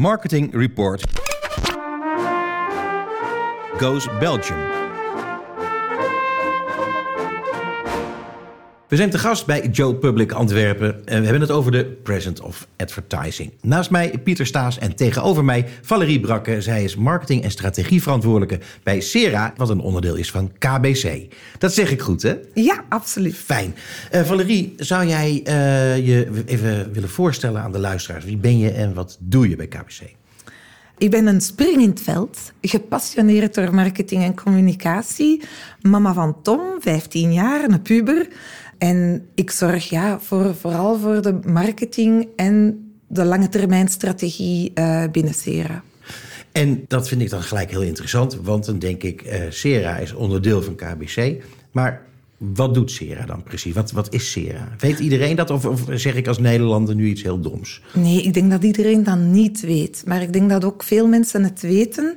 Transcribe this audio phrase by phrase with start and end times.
[0.00, 1.04] Marketing Report
[3.78, 4.89] Goes Belgium.
[8.90, 12.40] We zijn te gast bij Joe Public Antwerpen en we hebben het over de present
[12.40, 13.52] of advertising.
[13.60, 16.60] Naast mij Pieter Staes en tegenover mij Valerie Brakke.
[16.60, 21.34] Zij is marketing- en strategieverantwoordelijke bij Sera, wat een onderdeel is van KBC.
[21.58, 22.36] Dat zeg ik goed, hè?
[22.54, 23.34] Ja, absoluut.
[23.36, 23.74] Fijn.
[24.12, 28.24] Uh, Valerie, zou jij uh, je even willen voorstellen aan de luisteraars?
[28.24, 30.00] Wie ben je en wat doe je bij KBC?
[30.98, 35.42] Ik ben een spring in het veld, gepassioneerd door marketing en communicatie.
[35.80, 38.28] Mama van Tom, 15 jaar, een puber.
[38.80, 45.04] En ik zorg ja, voor, vooral voor de marketing en de lange termijn strategie uh,
[45.12, 45.82] binnen Sera.
[46.52, 50.12] En dat vind ik dan gelijk heel interessant, want dan denk ik, uh, Sera is
[50.12, 51.42] onderdeel van KBC.
[51.70, 52.02] Maar
[52.36, 53.74] wat doet Sera dan precies?
[53.74, 54.68] Wat, wat is Sera?
[54.78, 57.82] Weet iedereen dat of, of, zeg ik als Nederlander nu iets heel doms?
[57.92, 60.02] Nee, ik denk dat iedereen dat niet weet.
[60.06, 62.16] Maar ik denk dat ook veel mensen het weten.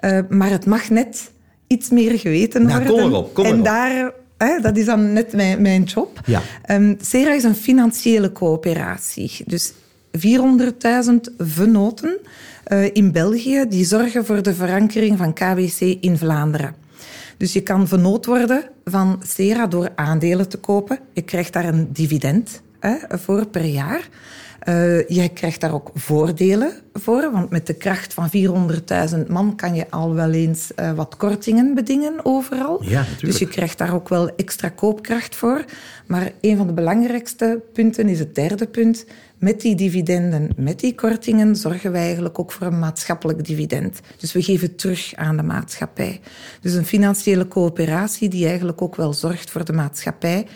[0.00, 1.30] Uh, maar het mag net
[1.66, 3.02] iets meer geweten nou, worden.
[3.02, 3.64] Kom erop, kom en erop.
[3.64, 4.12] daar
[4.44, 6.20] Hè, dat is dan net mijn, mijn job.
[6.26, 6.42] Ja.
[6.70, 9.32] Um, Sera is een financiële coöperatie.
[9.46, 9.72] Dus
[10.18, 12.18] 400.000 venoten
[12.72, 16.74] uh, in België die zorgen voor de verankering van KBC in Vlaanderen.
[17.36, 20.98] Dus je kan vennoot worden van Sera door aandelen te kopen.
[21.12, 24.08] Je krijgt daar een dividend hè, voor per jaar.
[24.68, 28.30] Uh, je krijgt daar ook voordelen voor, want met de kracht van
[29.16, 32.82] 400.000 man kan je al wel eens uh, wat kortingen bedingen overal.
[32.84, 35.64] Ja, dus je krijgt daar ook wel extra koopkracht voor.
[36.06, 39.04] Maar een van de belangrijkste punten is het derde punt.
[39.38, 44.00] Met die dividenden, met die kortingen, zorgen wij eigenlijk ook voor een maatschappelijk dividend.
[44.16, 46.20] Dus we geven terug aan de maatschappij.
[46.60, 50.46] Dus een financiële coöperatie die eigenlijk ook wel zorgt voor de maatschappij,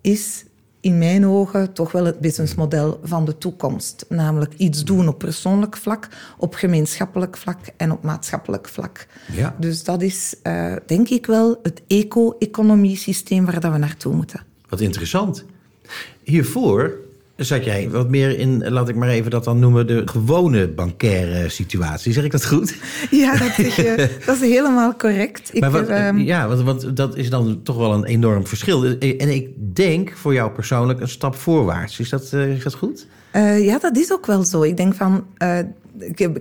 [0.00, 0.44] is
[0.80, 4.04] in mijn ogen toch wel het businessmodel van de toekomst.
[4.08, 9.06] Namelijk iets doen op persoonlijk vlak, op gemeenschappelijk vlak en op maatschappelijk vlak.
[9.32, 9.56] Ja.
[9.58, 14.40] Dus dat is, uh, denk ik wel, het eco-economie-systeem waar dat we naartoe moeten.
[14.68, 15.44] Wat interessant.
[16.22, 16.94] Hiervoor
[17.44, 21.48] zat jij wat meer in, laat ik maar even dat dan noemen, de gewone bankaire
[21.48, 22.12] situatie.
[22.12, 22.76] Zeg ik dat goed?
[23.10, 25.54] Ja, dat, zeg je, dat is helemaal correct.
[25.54, 26.18] Ik maar wat, heb, um...
[26.18, 28.84] Ja, want, want, dat is dan toch wel een enorm verschil.
[28.98, 32.00] En ik denk voor jou persoonlijk een stap voorwaarts.
[32.00, 33.06] Is dat, uh, is dat goed?
[33.58, 34.62] Ja, dat is ook wel zo.
[34.62, 35.26] Ik denk van.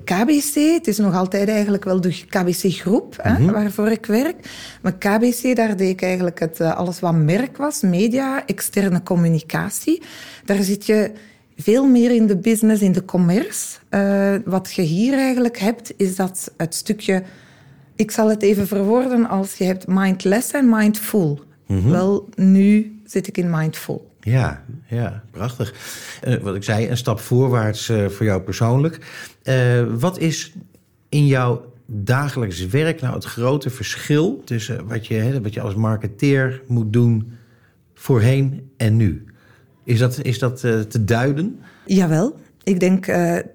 [0.03, 3.51] KBC, het is nog altijd eigenlijk wel de KBC-groep mm -hmm.
[3.51, 4.35] waarvoor ik werk.
[4.81, 10.01] Maar KBC, daar deed ik eigenlijk het, uh, alles wat merk was, media, externe communicatie.
[10.45, 11.11] Daar zit je
[11.57, 13.77] veel meer in de business, in de commerce.
[13.89, 17.23] Uh, wat je hier eigenlijk hebt, is dat het stukje...
[17.95, 21.39] Ik zal het even verwoorden als je hebt mindless en mindful.
[21.67, 21.91] Mm -hmm.
[21.91, 24.08] Wel, nu zit ik in mindful.
[24.29, 25.73] Ja, ja, prachtig.
[26.27, 28.99] Uh, wat ik zei, een stap voorwaarts uh, voor jou persoonlijk.
[29.43, 30.53] Uh, wat is
[31.09, 35.75] in jouw dagelijks werk nou het grote verschil tussen wat je, hè, wat je als
[35.75, 37.31] marketeer moet doen
[37.93, 39.25] voorheen en nu?
[39.83, 41.59] Is dat, is dat te duiden?
[41.85, 42.39] Jawel.
[42.63, 43.45] Ik denk, er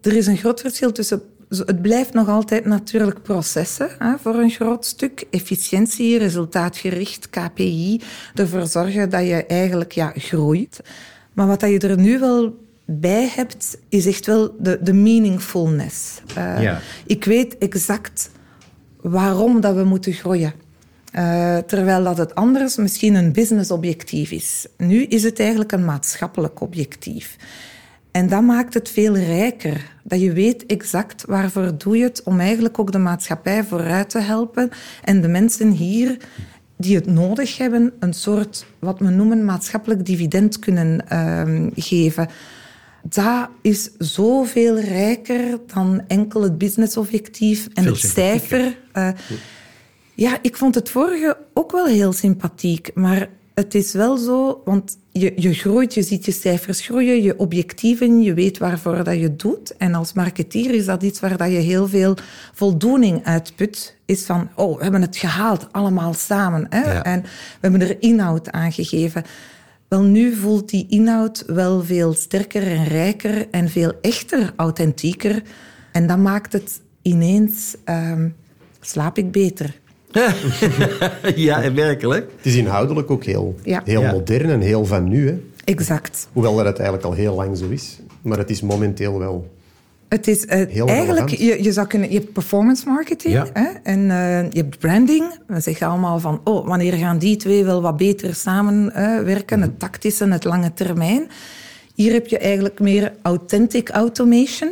[0.00, 1.22] is een groot verschil tussen
[1.58, 5.26] het blijft nog altijd natuurlijk processen hè, voor een groot stuk.
[5.30, 8.00] Efficiëntie, resultaatgericht, KPI.
[8.34, 10.80] Ervoor zorgen dat je eigenlijk ja, groeit.
[11.32, 16.20] Maar wat je er nu wel bij hebt, is echt wel de, de meaningfulness.
[16.38, 16.80] Uh, ja.
[17.06, 18.30] Ik weet exact
[19.00, 20.52] waarom dat we moeten groeien.
[21.14, 24.66] Uh, terwijl dat het anders misschien een businessobjectief is.
[24.76, 27.36] Nu is het eigenlijk een maatschappelijk objectief.
[28.10, 29.92] En dat maakt het veel rijker.
[30.02, 34.18] Dat je weet exact waarvoor doe je het om eigenlijk ook de maatschappij vooruit te
[34.18, 34.70] helpen
[35.04, 36.16] en de mensen hier
[36.76, 42.28] die het nodig hebben een soort wat we noemen maatschappelijk dividend kunnen uh, geven.
[43.02, 48.76] Dat is zoveel rijker dan enkel het businessobjectief en Veel het cijfer.
[48.94, 49.08] Uh,
[50.14, 53.28] ja, ik vond het vorige ook wel heel sympathiek, maar
[53.60, 58.22] het is wel zo, want je, je groeit, je ziet je cijfers groeien, je objectieven,
[58.22, 59.76] je weet waarvoor dat je het doet.
[59.76, 62.16] En als marketeer is dat iets waar dat je heel veel
[62.52, 63.96] voldoening uitput.
[64.04, 66.66] Is van, oh, we hebben het gehaald, allemaal samen.
[66.68, 66.92] Hè?
[66.92, 67.02] Ja.
[67.02, 67.28] En we
[67.60, 69.24] hebben er inhoud aan gegeven.
[69.88, 75.42] Wel, nu voelt die inhoud wel veel sterker en rijker en veel echter, authentieker.
[75.92, 78.36] En dat maakt het ineens, um,
[78.80, 79.80] slaap ik beter.
[81.36, 82.30] ja, werkelijk.
[82.36, 83.82] Het is inhoudelijk ook heel, Ja.
[83.84, 84.12] heel Ja.
[84.12, 85.28] modern en heel van nu.
[85.28, 85.38] Hè?
[85.64, 86.28] Exact.
[86.32, 87.98] Hoewel dat het eigenlijk al heel lang zo is.
[88.22, 89.58] Maar het is momenteel wel...
[90.08, 93.46] Het is eh, Heel eigenlijk, je, je zou kunnen, je hebt performance marketing Ja.
[93.52, 95.24] hè, en eh, je hebt branding.
[95.46, 99.58] We zeggen allemaal van, oh, wanneer gaan die twee wel wat beter samenwerken?
[99.58, 99.68] Mhm.
[99.68, 101.28] Het tactische en het lange termijn.
[101.94, 104.70] Hier heb je eigenlijk meer authentic automation.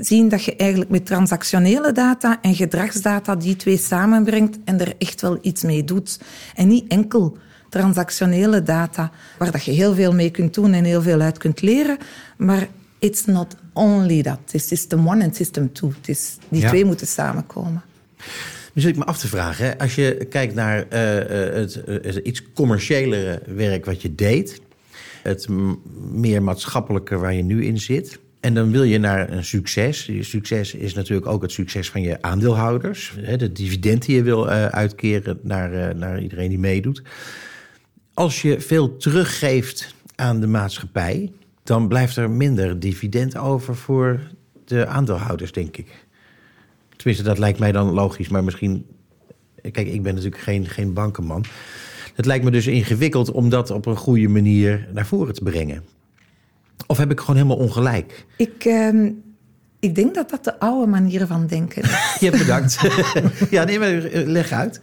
[0.00, 5.20] Zien dat je eigenlijk met transactionele data en gedragsdata die twee samenbrengt en er echt
[5.20, 6.20] wel iets mee doet.
[6.54, 7.36] En niet enkel
[7.68, 11.62] transactionele data, waar dat je heel veel mee kunt doen en heel veel uit kunt
[11.62, 11.96] leren.
[12.36, 14.38] Maar it's not only that.
[14.44, 15.92] Het is system one en system two.
[15.96, 16.68] Het is, die Ja.
[16.68, 17.82] twee moeten samenkomen.
[18.72, 21.84] Nu zit ik me af te vragen, hè, als je kijkt naar eh, eh, het,
[21.84, 24.60] eh, het iets commerciëlere werk wat je deed,
[25.22, 25.46] het
[26.10, 30.06] meer maatschappelijke waar je nu in zit, en dan wil je naar een succes.
[30.06, 34.50] Je succes is natuurlijk ook het succes van je aandeelhouders, de dividend die je wil
[34.50, 37.02] eh, uitkeren naar, eh, naar iedereen die meedoet.
[38.14, 41.32] Als je veel teruggeeft aan de maatschappij,
[41.62, 44.20] dan blijft er minder dividend over voor
[44.64, 46.06] de aandeelhouders, denk ik.
[46.96, 48.86] Tenminste, dat lijkt mij dan logisch, maar misschien.
[49.60, 51.44] Kijk, ik ben natuurlijk geen, geen bankenman.
[52.14, 55.84] Het lijkt me dus ingewikkeld om dat op een goede manier naar voren te brengen.
[56.86, 58.26] Of heb ik gewoon helemaal ongelijk?
[58.36, 59.10] Ik, ehm,
[59.84, 61.90] ik denk dat dat de oude manier van denken is.
[62.20, 62.78] Je hebt bedankt.
[63.50, 64.80] ja, nee, maar eh, leg uit.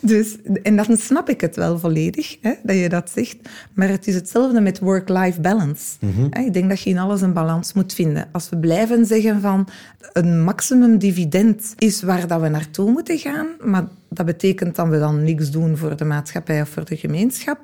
[0.00, 3.36] Dus, en dan snap ik het wel volledig, hè, dat je dat zegt.
[3.72, 5.96] Maar het is hetzelfde met work-life balance.
[6.30, 8.28] Hè, Ik denk dat je in alles een balans moet vinden.
[8.32, 9.68] Als we blijven zeggen van
[10.12, 14.98] een maximum dividend is waar dat we naartoe moeten gaan, maar dat betekent dat we
[14.98, 17.58] dan niks doen voor de maatschappij of voor de gemeenschap,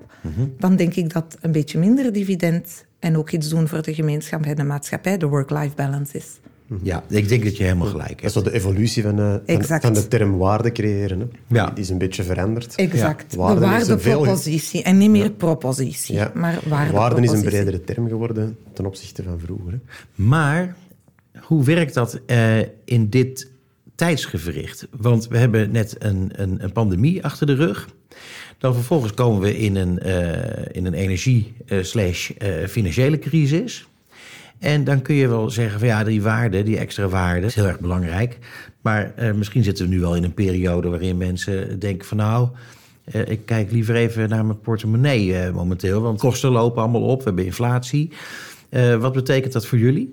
[0.58, 4.44] dan denk ik dat een beetje minder dividend en ook iets doen voor de gemeenschap
[4.44, 6.26] en de maatschappij de work-life balance is.
[6.82, 8.46] Ja, ik denk dat je helemaal gelijk Dat is hebt.
[8.46, 11.20] de evolutie van, eh, van, de term waarde creëren.
[11.20, 11.26] Hè.
[11.46, 11.70] Ja.
[11.70, 12.74] Die is een beetje veranderd.
[12.74, 13.32] Exact.
[13.32, 16.30] Ja, waarde de is een veel- waardepropositie en niet meer propositie, Ja.
[16.34, 17.36] maar Waarde is waardepropositie.
[17.36, 19.72] een bredere term geworden ten opzichte van vroeger.
[19.72, 19.78] Hè.
[20.14, 20.76] Maar
[21.40, 23.50] hoe werkt dat eh, in dit
[23.94, 24.88] tijdsgevricht?
[24.96, 27.88] Want we hebben net een, een, een pandemie achter de rug.
[28.58, 33.86] Dan vervolgens komen we in een, eh, in een energie-slash-financiële crisis.
[34.58, 37.66] En dan kun je wel zeggen van ja, die waarde, die extra waarde, is heel
[37.66, 38.38] erg belangrijk.
[38.80, 42.48] Maar eh, misschien zitten we nu wel in een periode waarin mensen denken van nou,
[43.06, 46.00] eh, ik kijk liever even naar mijn portemonnee eh, momenteel.
[46.00, 48.10] Want kosten lopen allemaal op, we hebben inflatie.
[48.68, 50.10] Eh, wat betekent dat voor jullie?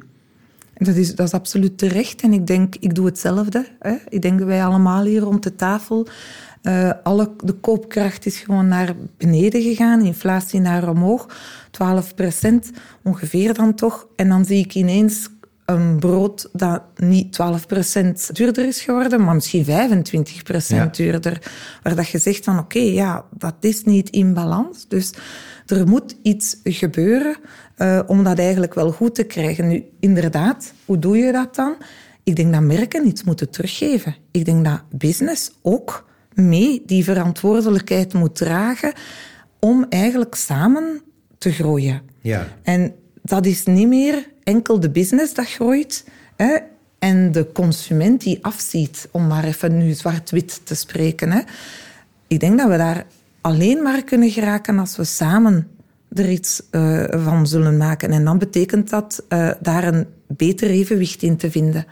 [0.84, 2.22] Dat is, dat is absoluut terecht.
[2.22, 3.68] En ik denk, ik doe hetzelfde.
[3.80, 3.96] Hè.
[4.10, 6.08] Ik denk wij allemaal hier rond de tafel.
[6.62, 10.02] eh, alle, de koopkracht is gewoon naar beneden gegaan.
[10.02, 11.28] Inflatie naar omhoog.
[11.72, 12.72] 12 procent
[13.04, 14.08] ongeveer dan toch.
[14.16, 15.30] En dan zie ik ineens
[15.66, 21.04] een brood dat niet 12 procent duurder is geworden, maar misschien 25 procent Ja.
[21.04, 21.52] duurder.
[21.84, 24.86] Waar dat je zegt van oké, ja, dat is niet in balans.
[24.88, 25.14] Dus
[25.66, 27.36] er moet iets gebeuren
[27.76, 29.68] eh, om dat eigenlijk wel goed te krijgen.
[29.68, 31.76] Nu, inderdaad, hoe doe je dat dan?
[32.24, 34.16] Ik denk dat merken iets moeten teruggeven.
[34.32, 38.94] Ik denk dat business ook mee die verantwoordelijkheid moet dragen
[39.60, 41.02] om eigenlijk samen
[41.38, 42.02] te groeien.
[42.22, 42.48] Ja.
[42.64, 46.06] En dat is niet meer enkel de business dat groeit
[46.36, 46.58] hè,
[47.00, 51.46] en de consument die afziet, om maar even nu zwart-wit te spreken.
[52.28, 53.06] Ik denk dat we daar
[53.42, 55.68] alleen maar kunnen geraken als we samen
[56.14, 58.12] er iets eh, van zullen maken.
[58.12, 61.86] En dan betekent dat eh, daar een beter evenwicht in te vinden.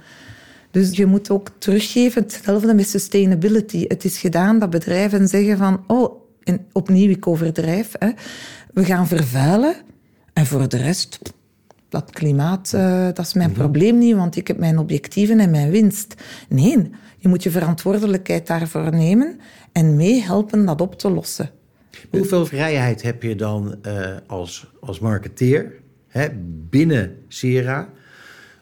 [0.72, 3.86] Dus je moet ook teruggeven, hetzelfde met sustainability.
[3.88, 8.10] Het is gedaan dat bedrijven zeggen van, oh, en opnieuw ik overdrijf, hè,
[8.74, 9.76] we gaan vervuilen
[10.34, 11.20] en voor de rest,
[11.92, 15.72] dat klimaat, eh, dat is mijn probleem niet, want ik heb mijn objectieven en mijn
[15.72, 16.14] winst.
[16.50, 19.40] Nee, je moet je verantwoordelijkheid daarvoor nemen
[19.72, 21.50] en meehelpen dat op te lossen.
[22.10, 25.74] Hoeveel vrijheid heb je dan eh, als, als marketeer
[26.08, 26.28] hè,
[26.70, 27.90] binnen Sera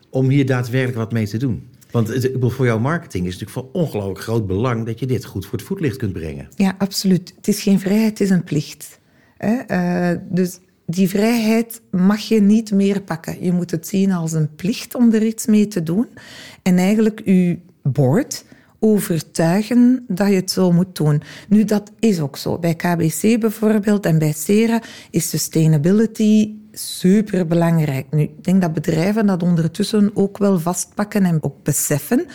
[0.10, 1.68] om hier daadwerkelijk wat mee te doen?
[1.92, 5.26] Want het, voor jouw marketing is het natuurlijk van ongelooflijk groot belang dat je dit
[5.26, 6.48] goed voor het voetlicht kunt brengen.
[6.56, 7.34] Ja, absoluut.
[7.36, 9.00] Het is geen vrijheid, het is een plicht.
[9.38, 9.56] Hè?
[9.56, 10.60] Eh, dus
[10.90, 13.44] die vrijheid mag je niet meer pakken.
[13.44, 16.08] Je moet het zien als een plicht om er iets mee te doen.
[16.62, 18.46] En eigenlijk je board
[18.80, 21.22] overtuigen dat je het zo moet doen.
[21.48, 22.58] Nu, dat is ook zo.
[22.58, 24.82] Bij KBC bijvoorbeeld en bij Sera
[25.12, 28.06] is sustainability superbelangrijk.
[28.12, 32.26] Nu, ik denk dat bedrijven dat ondertussen ook wel vastpakken en ook beseffen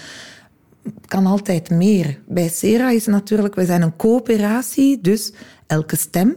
[1.07, 2.21] kan altijd meer.
[2.27, 5.33] Bij Sera is natuurlijk, we zijn een coöperatie, dus
[5.67, 6.37] elke stem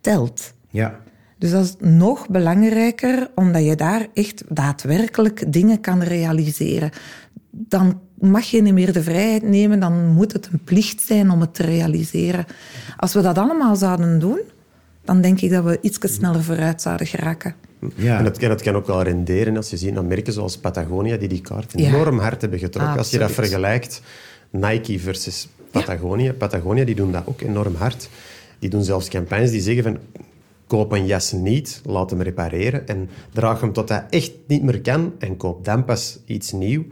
[0.00, 0.52] telt.
[0.70, 1.00] Ja.
[1.38, 6.90] Dus dat is nog belangrijker, omdat je daar echt daadwerkelijk dingen kan realiseren.
[7.50, 11.40] Dan mag je niet meer de vrijheid nemen, dan moet het een plicht zijn om
[11.40, 12.46] het te realiseren.
[12.96, 14.40] Als we dat allemaal zouden doen,
[15.04, 17.54] dan denk ik dat we iets sneller vooruit zouden geraken.
[17.94, 18.18] Ja.
[18.18, 21.16] En dat, en dat kan ook wel renderen als je ziet naar merken zoals Patagonia,
[21.16, 21.88] die die kaart Ja.
[21.88, 22.98] enorm hard hebben getrokken.
[22.98, 24.02] Als je dat vergelijkt,
[24.50, 26.32] Nike versus Patagonia.
[26.32, 28.08] Patagonia, die doen dat ook enorm hard.
[28.58, 29.98] Die doen zelfs campagnes die zeggen van...
[30.68, 34.80] koop een jas niet, laat hem repareren en draag hem tot hij echt niet meer
[34.80, 36.84] kan en koop dan pas iets nieuw.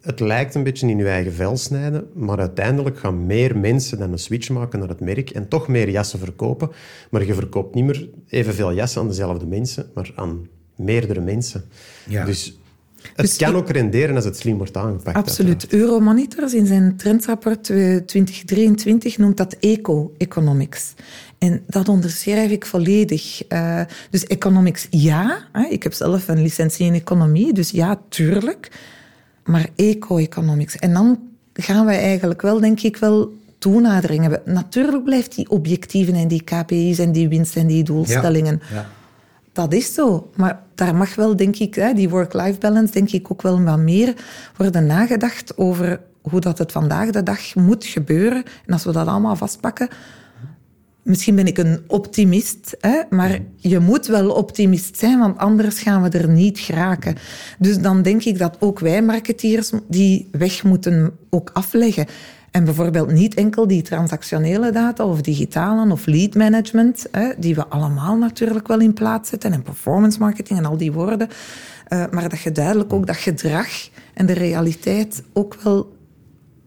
[0.00, 4.12] Het lijkt een beetje in je eigen vel snijden, maar uiteindelijk gaan meer mensen dan
[4.12, 6.70] een switch maken naar het merk en toch meer jassen verkopen.
[7.10, 11.64] Maar je verkoopt niet meer evenveel jassen aan dezelfde mensen, maar aan meerdere mensen.
[12.08, 12.24] Ja.
[12.24, 12.58] Dus
[13.06, 15.16] het Dus kan ik- ook renderen als het slim wordt aangepakt.
[15.16, 15.50] Absoluut.
[15.60, 15.82] uiteraard.
[15.82, 20.94] Euromonitor in zijn trendrapport eh, 2023 noemt dat eco-economics.
[21.38, 23.44] En dat onderschrijf ik volledig.
[23.48, 23.80] Eh,
[24.10, 25.38] dus economics, ja.
[25.52, 28.70] Hè, ik heb zelf een licentie in economie, dus ja, tuurlijk.
[29.44, 30.76] Maar eco-economics.
[30.76, 31.18] En dan
[31.52, 34.42] gaan we eigenlijk wel, denk ik, wel toenadering hebben.
[34.44, 38.60] Natuurlijk blijft die objectieven en die KPI's en die winst en die doelstellingen.
[38.72, 38.86] Ja.
[39.54, 40.30] Dat is zo.
[40.36, 44.14] Maar daar mag wel, denk ik, die work-life balance, denk ik ook wel wat meer
[44.56, 48.44] worden nagedacht over hoe dat het vandaag de dag moet gebeuren.
[48.66, 49.88] En als we dat allemaal vastpakken,
[51.04, 56.02] misschien ben ik een optimist, hè, maar je moet wel optimist zijn, want anders gaan
[56.02, 57.16] we er niet geraken.
[57.58, 62.06] Dus dan denk ik dat ook wij marketeers die weg moeten ook afleggen.
[62.50, 67.66] En bijvoorbeeld niet enkel die transactionele data of digitale of lead management, hè, die we
[67.66, 71.28] allemaal natuurlijk wel in plaats zetten, en performance marketing en al die woorden,
[71.88, 73.68] eh, maar dat je duidelijk ook dat gedrag
[74.14, 75.93] en de realiteit ook wel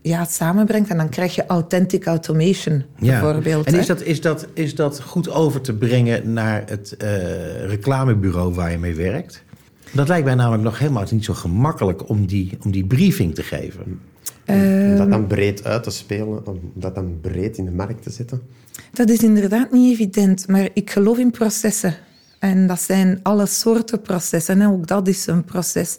[0.01, 0.89] ja, samenbrengt.
[0.89, 3.65] En dan krijg je authentic automation, bijvoorbeeld.
[3.65, 3.79] En hè.
[3.79, 8.71] is dat, is, dat, is dat goed over te brengen naar het eh, reclamebureau waar
[8.71, 9.43] je mee werkt?
[9.91, 13.43] Dat lijkt mij namelijk nog helemaal niet zo gemakkelijk om die, om die briefing te
[13.43, 13.99] geven.
[14.47, 18.09] Om dat dan breed uit te spelen, om dat dan breed in de markt te
[18.09, 18.41] zetten.
[18.91, 21.95] Dat is inderdaad niet evident, maar ik geloof in processen.
[22.39, 24.62] En dat zijn alle soorten processen.
[24.62, 25.98] En ook dat is een proces.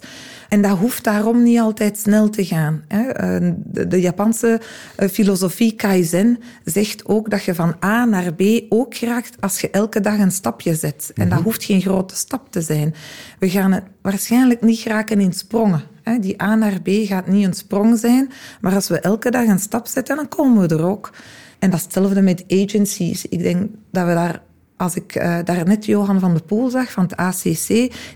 [0.49, 2.83] En dat hoeft daarom niet altijd snel te gaan.
[2.87, 3.01] hè.
[3.09, 4.61] Eh, De, de Japanse
[4.95, 9.69] eh, filosofie Kaizen zegt ook dat je van A naar B ook geraakt als je
[9.69, 11.11] elke dag een stapje zet.
[11.15, 12.93] En dat hoeft geen grote stap te zijn.
[13.39, 15.83] We gaan het waarschijnlijk niet geraken in sprongen.
[16.19, 18.29] Die A naar B gaat niet een sprong zijn.
[18.61, 21.13] Maar als we elke dag een stap zetten, dan komen we er ook.
[21.59, 23.25] En datzelfde met agencies.
[23.25, 24.41] Ik denk dat we daar,
[24.79, 27.67] als ik eh daar net Johan van de Poel zag van het ACC,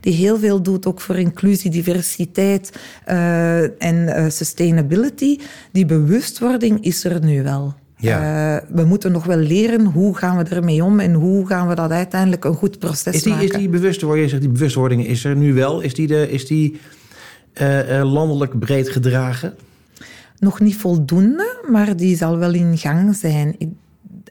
[0.01, 2.71] die heel veel doet ook voor inclusie, diversiteit
[3.05, 5.39] eh, en eh, sustainability,
[5.71, 7.73] die bewustwording is er nu wel.
[7.97, 8.17] Ja.
[8.57, 11.75] Eh, we moeten nog wel leren hoe gaan we ermee om en hoe gaan we
[11.75, 13.47] dat uiteindelijk een goed proces Is die, maken.
[13.49, 15.81] is die bewustwording, zegt die bewustwording is er nu wel?
[15.81, 16.79] Is die, de, is die
[17.53, 19.53] eh, eh, landelijk breed gedragen?
[20.39, 23.55] nog niet voldoende, maar die zal wel in gang zijn.
[23.57, 23.69] Ik-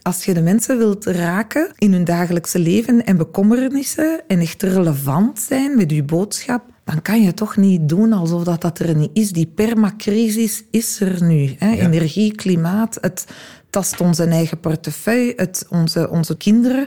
[0.02, 5.40] Als je de mensen wilt raken in hun dagelijkse leven en bekommernissen en echt relevant
[5.40, 9.10] zijn met je boodschap, dan kan je toch niet doen alsof dat, dat er niet
[9.12, 9.32] is.
[9.32, 11.54] Die permacrisis is er nu.
[11.58, 11.70] Hè?
[11.70, 11.82] Ja.
[11.82, 13.26] Energie, klimaat, het
[13.70, 16.86] tast onze eigen portefeuille, het, onze, onze kinderen.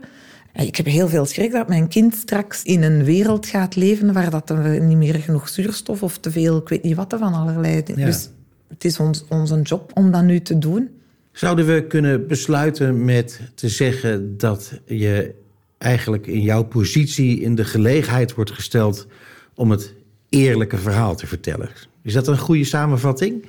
[0.53, 4.29] Ik heb heel veel schrik dat mijn kind straks in een wereld gaat leven waar
[4.29, 7.81] dat er niet meer genoeg zuurstof of te veel, ik weet niet wat, van allerlei.
[7.85, 8.05] Ja.
[8.05, 8.29] Dus
[8.67, 10.89] het is ons, onze job om dat nu te doen.
[11.35, 15.33] Zouden we kunnen besluiten met te zeggen dat je
[15.77, 19.07] eigenlijk in jouw positie in de gelegenheid wordt gesteld
[19.55, 19.93] om het
[20.29, 21.69] eerlijke verhaal te vertellen?
[22.01, 23.45] Is dat een goede samenvatting?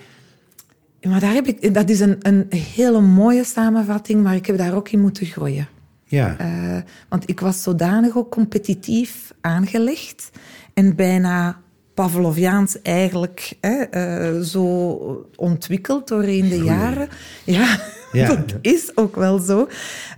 [1.03, 4.75] Maar daar heb ik, dat is een, een hele mooie samenvatting, maar ik heb daar
[4.75, 5.69] ook in moeten groeien.
[6.05, 6.37] Ja.
[6.39, 10.31] Eh, want ik was zodanig ook competitief aangelegd
[10.75, 11.61] en bijna
[11.97, 14.67] Pavloviaans eigenlijk hè, eh, zo
[15.37, 17.09] ontwikkeld doorheen de jaren.
[17.45, 17.79] Ja,
[18.13, 18.27] Ja.
[18.29, 19.69] dat is ook wel zo.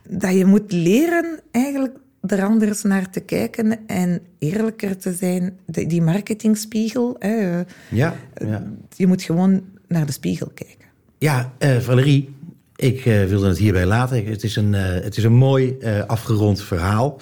[0.08, 5.58] Dat je moet leren eigenlijk er anders naar te kijken en eerlijker te zijn.
[5.66, 8.73] De- die marketingspiegel, hè, eh, ja, ja.
[8.97, 10.87] je moet gewoon naar de spiegel kijken.
[11.18, 12.35] Ja, eh, Valerie,
[12.76, 14.25] ik eh, wilde het hierbij laten.
[14.26, 17.20] Het is een, het is een mooi afgerond verhaal.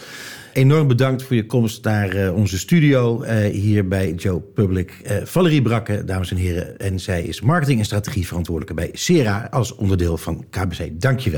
[0.56, 5.00] Enorm bedankt voor je komst naar eh, onze studio eh, hier bij Joe Public.
[5.04, 6.78] Eh, Valerie Brakke, dames en heren.
[6.78, 11.00] En zij is marketing- en strategieverantwoordelijke bij Sera als onderdeel van KBC.
[11.00, 11.30] Dank je